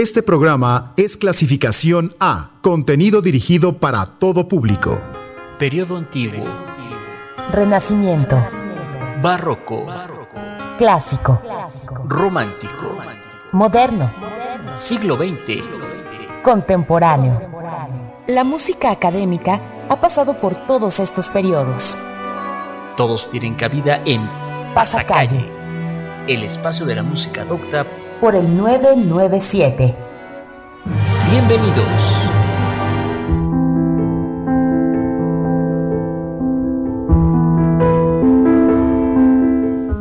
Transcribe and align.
Este 0.00 0.22
programa 0.22 0.94
es 0.96 1.18
clasificación 1.18 2.14
A, 2.20 2.52
contenido 2.62 3.20
dirigido 3.20 3.76
para 3.76 4.06
todo 4.06 4.48
público. 4.48 4.98
Periodo 5.58 5.98
antiguo. 5.98 6.42
Renacimiento. 7.52 8.40
Barroco. 9.22 9.84
Clásico. 10.78 11.42
Romántico. 12.06 12.96
Moderno. 13.52 14.10
Siglo 14.72 15.18
XX. 15.18 15.62
Contemporáneo. 16.42 17.38
La 18.26 18.42
música 18.42 18.90
académica 18.92 19.60
ha 19.90 20.00
pasado 20.00 20.40
por 20.40 20.56
todos 20.64 20.98
estos 20.98 21.28
periodos. 21.28 21.98
Todos 22.96 23.30
tienen 23.30 23.54
cabida 23.54 24.00
en 24.06 24.26
Pasacalle. 24.72 25.44
el 26.26 26.42
espacio 26.42 26.86
de 26.86 26.94
la 26.94 27.02
música 27.02 27.44
docta. 27.44 27.84
Por 28.20 28.34
el 28.36 28.54
997. 28.54 29.94
Bienvenidos. 31.30 31.86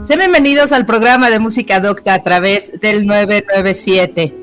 Sean 0.06 0.20
bienvenidos 0.20 0.74
al 0.74 0.86
programa 0.86 1.30
de 1.30 1.40
música 1.40 1.80
docta 1.80 2.14
a 2.14 2.22
través 2.22 2.82
del 2.82 3.06
997. 3.06 4.36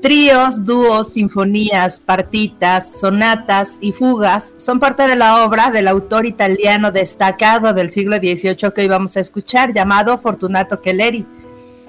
Tríos, 0.00 0.64
dúos, 0.64 1.12
sinfonías, 1.12 2.00
partitas, 2.00 2.98
sonatas 2.98 3.76
y 3.82 3.92
fugas 3.92 4.54
son 4.56 4.80
parte 4.80 5.06
de 5.06 5.16
la 5.16 5.44
obra 5.44 5.70
del 5.70 5.86
autor 5.86 6.24
italiano 6.24 6.92
destacado 6.92 7.74
del 7.74 7.92
siglo 7.92 8.16
XVIII 8.16 8.72
que 8.74 8.80
hoy 8.80 8.88
vamos 8.88 9.18
a 9.18 9.20
escuchar, 9.20 9.74
llamado 9.74 10.16
Fortunato 10.16 10.80
Kelleri. 10.80 11.26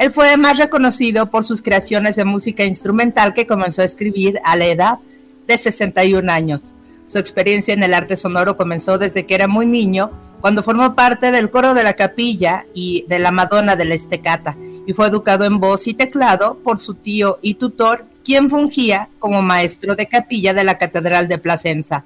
Él 0.02 0.12
fue 0.12 0.36
más 0.36 0.58
reconocido 0.58 1.30
por 1.30 1.46
sus 1.46 1.62
creaciones 1.62 2.16
de 2.16 2.26
música 2.26 2.64
instrumental 2.66 3.36
que 3.36 3.46
comenzó 3.46 3.84
a 3.84 3.86
escribir 3.86 4.40
a 4.44 4.55
la 4.55 4.66
edad 4.66 4.98
de 5.46 5.55
61 5.55 6.32
años. 6.32 6.71
Su 7.08 7.20
experiencia 7.20 7.76
en 7.76 7.84
el 7.84 7.93
arte 7.93 8.18
sonoro 8.18 8.58
comenzó 8.58 8.98
desde 8.98 9.27
que 9.27 9.35
era 9.35 9.48
muy 9.48 9.68
niño 9.68 10.10
cuando 10.41 10.63
formó 10.63 10.96
parte 10.96 11.32
del 11.32 11.52
coro 11.52 11.76
de 11.76 11.84
la 11.84 11.93
capilla 11.93 12.66
y 12.74 13.05
de 13.10 13.20
la 13.20 13.30
Madonna 13.30 13.76
de 13.76 13.85
la 13.85 13.93
Estecata, 13.93 14.58
y 14.88 14.93
fue 14.93 15.05
educado 15.05 15.46
en 15.46 15.60
voz 15.60 15.85
y 15.85 15.93
teclado 15.93 16.58
por 16.63 16.80
su 16.80 16.96
tío 16.96 17.38
y 17.43 17.54
tutor, 17.54 18.04
quien 18.26 18.49
fungía 18.49 19.08
como 19.20 19.43
maestro 19.43 19.96
de 19.96 20.08
capilla 20.08 20.55
de 20.55 20.63
la 20.63 20.80
Catedral 20.80 21.27
de 21.27 21.38
Placenza. 21.38 22.05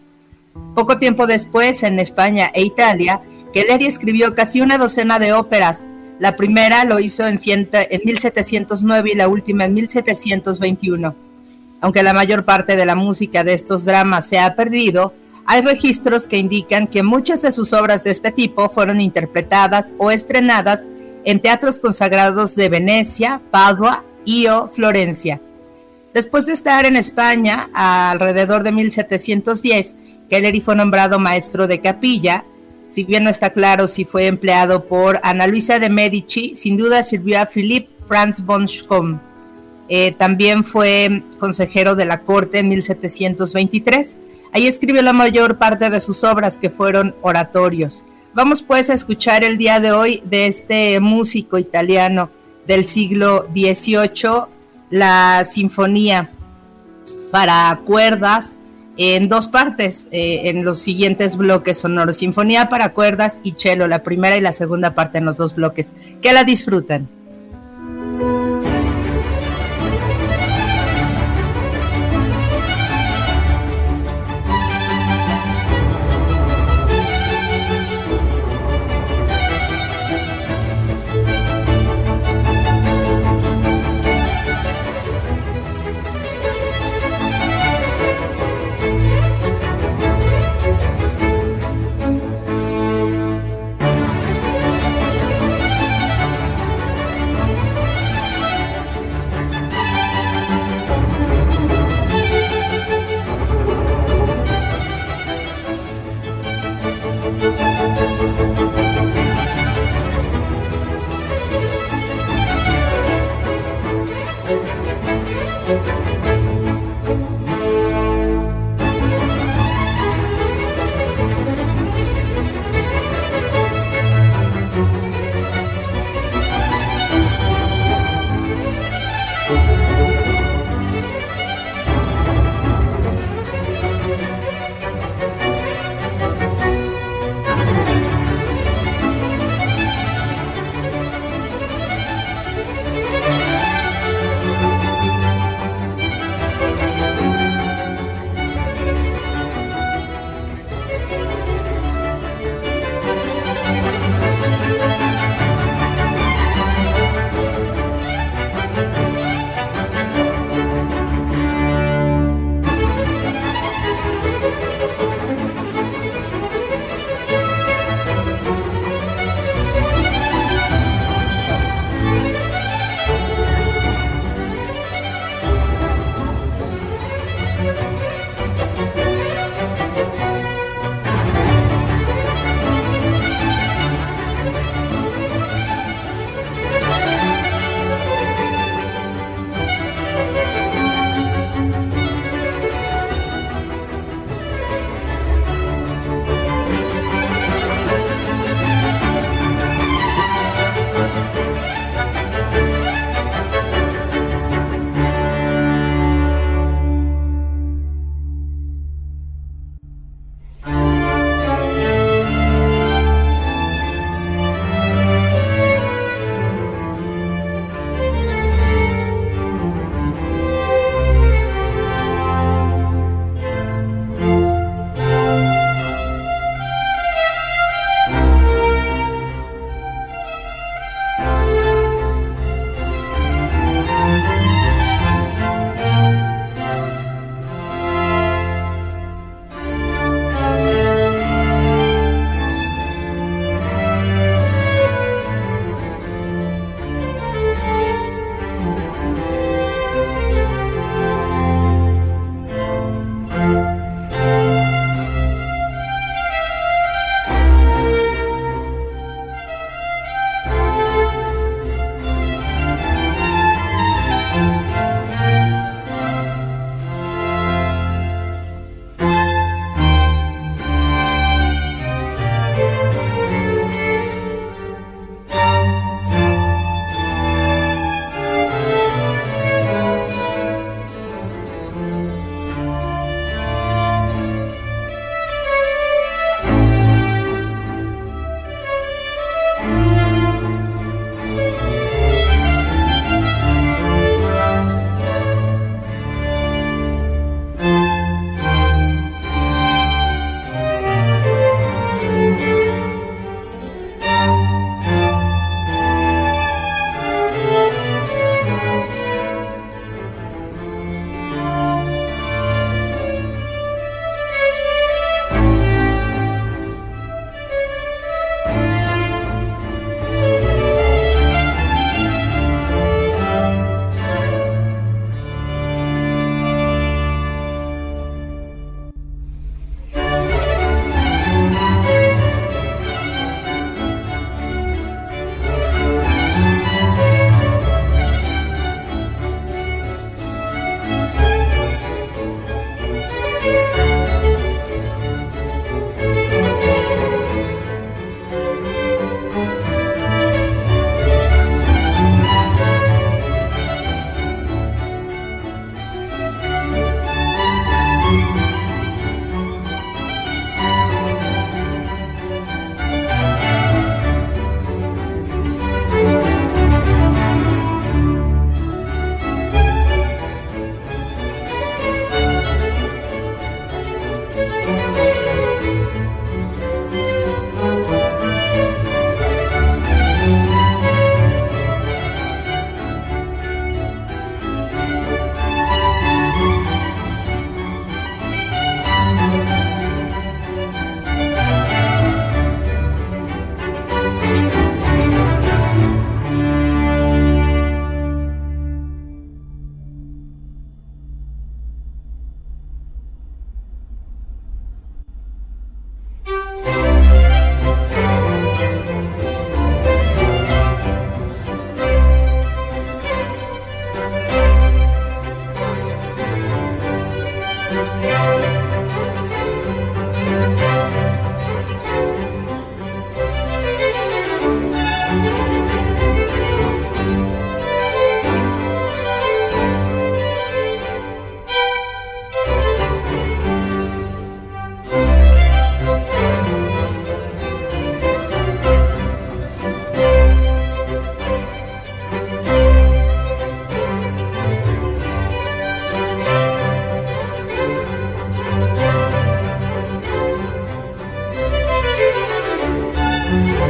Poco 0.75 0.97
tiempo 0.97 1.27
después, 1.27 1.81
en 1.83 2.01
España 2.01 2.51
e 2.53 2.61
Italia, 2.61 3.21
Kelleri 3.53 3.85
escribió 3.85 4.35
casi 4.35 4.59
una 4.59 4.77
docena 4.77 5.17
de 5.17 5.31
óperas. 5.31 5.85
La 6.19 6.35
primera 6.35 6.85
lo 6.85 6.99
hizo 6.99 7.25
en, 7.27 7.39
en 7.43 8.01
1709 8.05 9.11
y 9.11 9.15
la 9.15 9.27
última 9.27 9.65
en 9.65 9.73
1721. 9.73 11.15
Aunque 11.81 12.03
la 12.03 12.13
mayor 12.13 12.45
parte 12.45 12.75
de 12.75 12.85
la 12.85 12.95
música 12.95 13.43
de 13.43 13.53
estos 13.53 13.85
dramas 13.85 14.27
se 14.27 14.39
ha 14.39 14.55
perdido, 14.55 15.13
hay 15.45 15.61
registros 15.61 16.25
que 16.25 16.37
indican 16.37 16.87
que 16.87 17.03
muchas 17.03 17.41
de 17.41 17.51
sus 17.51 17.73
obras 17.73 18.03
de 18.03 18.11
este 18.11 18.31
tipo 18.31 18.69
fueron 18.69 18.99
interpretadas 18.99 19.93
o 19.97 20.09
estrenadas 20.09 20.87
en 21.23 21.39
teatros 21.39 21.79
consagrados 21.79 22.55
de 22.55 22.69
Venecia, 22.69 23.41
Padua 23.51 24.03
y 24.23 24.47
o 24.47 24.69
Florencia. 24.69 25.41
Después 26.13 26.45
de 26.45 26.53
estar 26.53 26.85
en 26.85 26.95
España 26.95 27.69
alrededor 27.73 28.63
de 28.63 28.71
1710, 28.71 29.95
Kelleri 30.29 30.61
fue 30.61 30.75
nombrado 30.75 31.19
maestro 31.19 31.67
de 31.67 31.81
capilla. 31.81 32.45
Si 32.95 33.03
bien 33.03 33.25
no 33.25 33.29
está 33.29 33.49
claro 33.49 33.89
si 33.89 34.05
fue 34.05 34.27
empleado 34.27 34.85
por 34.85 35.19
Ana 35.21 35.47
Luisa 35.47 35.79
de 35.79 35.89
Medici, 35.89 36.55
sin 36.55 36.77
duda 36.77 37.03
sirvió 37.03 37.41
a 37.41 37.45
Philippe 37.45 37.89
Franz 38.07 38.39
von 38.45 38.69
Schom. 38.69 39.19
Eh, 39.89 40.13
también 40.13 40.63
fue 40.63 41.21
consejero 41.37 41.97
de 41.97 42.05
la 42.05 42.21
corte 42.21 42.59
en 42.59 42.69
1723 42.69 44.17
Ahí 44.53 44.67
escribió 44.67 45.01
la 45.01 45.11
mayor 45.11 45.57
parte 45.57 45.89
de 45.89 45.99
sus 45.99 46.23
obras 46.23 46.57
que 46.57 46.69
fueron 46.69 47.13
oratorios. 47.21 48.05
Vamos 48.33 48.63
pues 48.63 48.89
a 48.89 48.93
escuchar 48.93 49.43
el 49.43 49.57
día 49.57 49.81
de 49.81 49.91
hoy 49.91 50.21
de 50.23 50.47
este 50.47 50.97
músico 51.01 51.57
italiano 51.57 52.29
del 52.65 52.85
siglo 52.85 53.45
XVIII, 53.53 54.45
la 54.89 55.43
sinfonía 55.43 56.31
para 57.29 57.77
cuerdas 57.83 58.55
en 58.97 59.29
dos 59.29 59.47
partes, 59.47 60.07
eh, 60.11 60.49
en 60.49 60.63
los 60.63 60.79
siguientes 60.79 61.37
bloques 61.37 61.79
sonoros. 61.79 62.17
Sinfonía 62.17 62.69
para 62.69 62.93
cuerdas 62.93 63.41
y 63.43 63.55
cello, 63.57 63.87
la 63.87 64.03
primera 64.03 64.37
y 64.37 64.41
la 64.41 64.51
segunda 64.51 64.95
parte 64.95 65.17
en 65.17 65.25
los 65.25 65.37
dos 65.37 65.55
bloques. 65.55 65.93
Que 66.21 66.33
la 66.33 66.43
disfruten. 66.43 67.09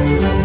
Música 0.06 0.35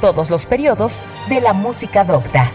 Todos 0.00 0.30
los 0.30 0.46
periodos 0.46 1.04
de 1.28 1.40
la 1.40 1.52
música 1.52 2.04
docta. 2.04 2.50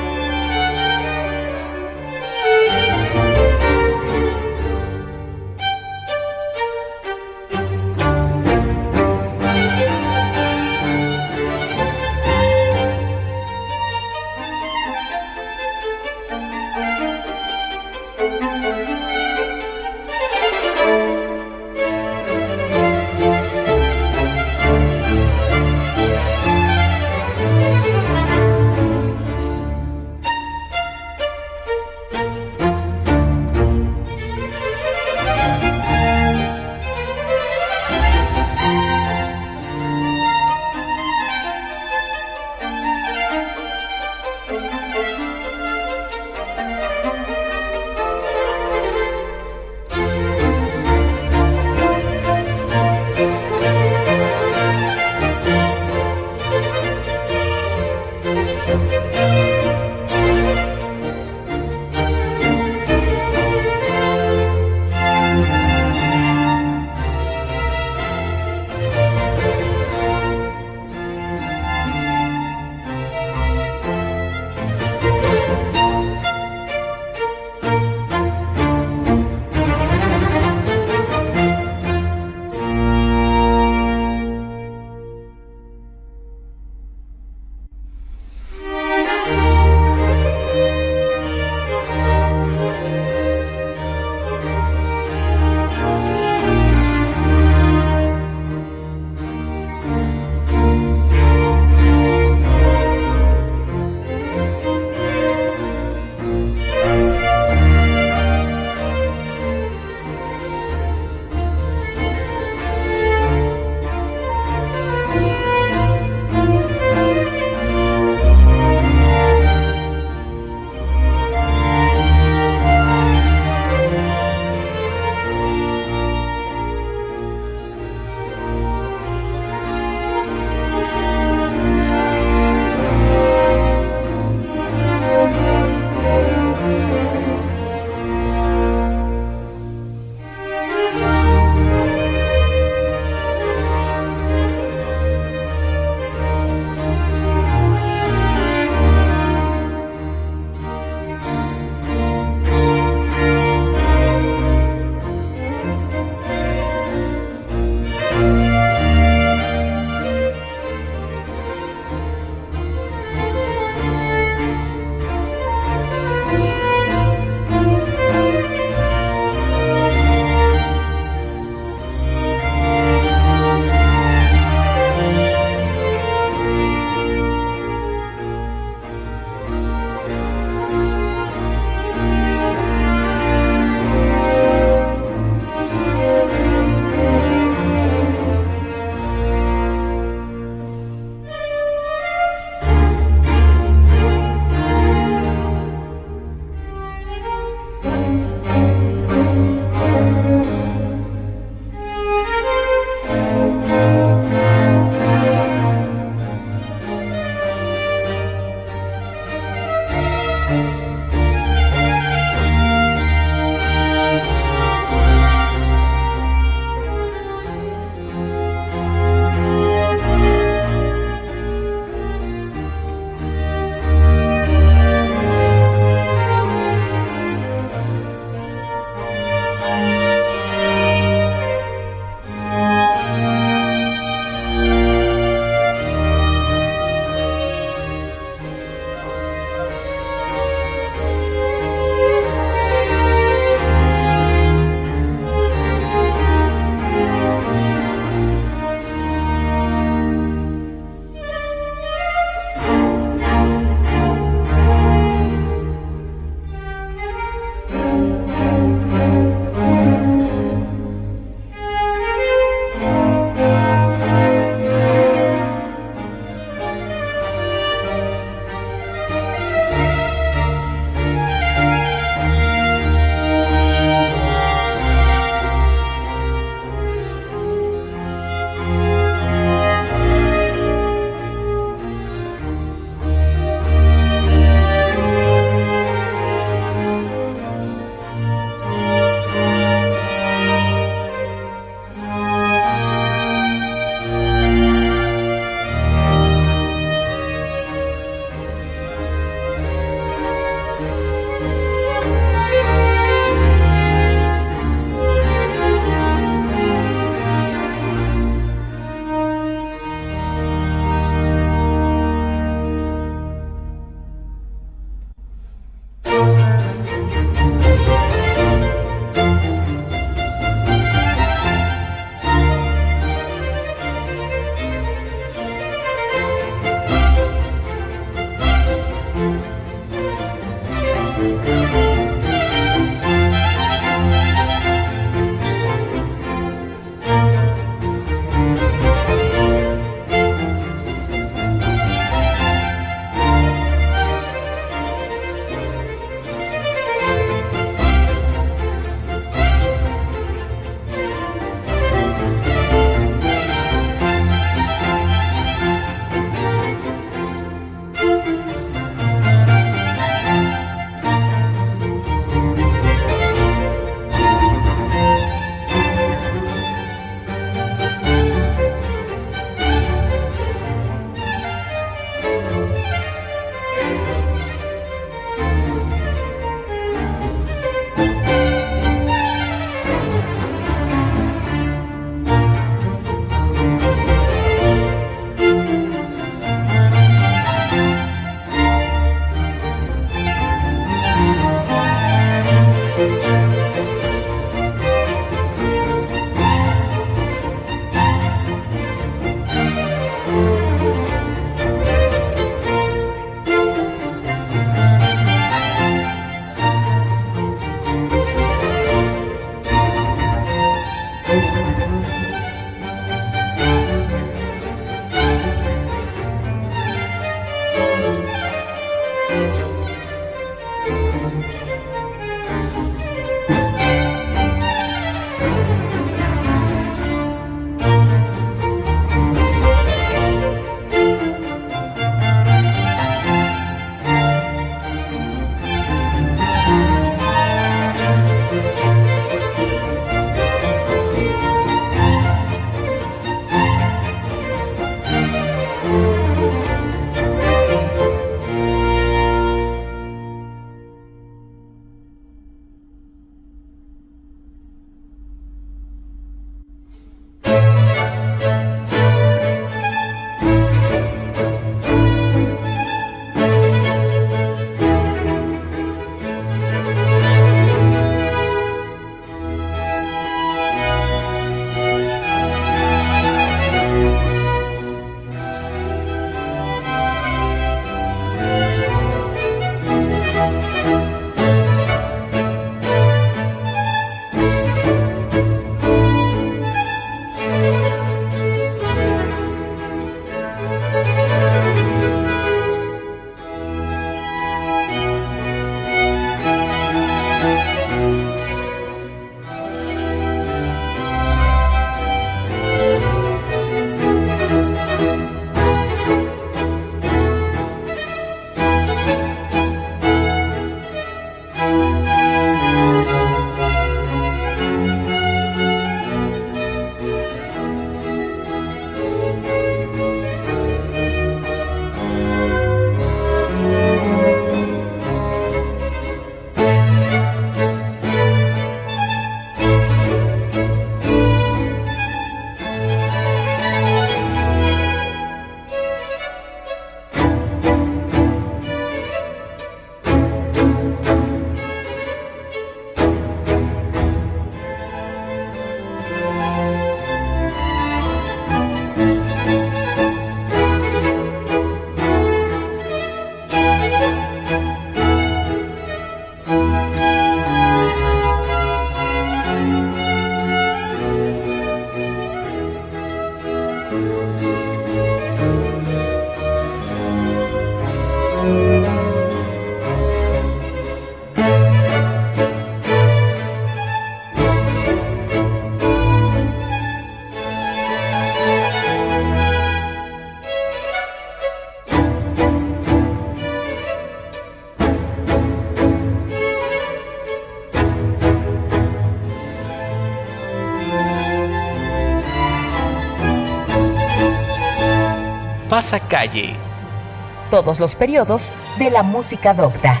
Todos 597.49 597.79
los 597.79 597.95
periodos 597.95 598.55
de 598.79 598.89
la 598.89 599.03
música 599.03 599.53
docta. 599.53 600.00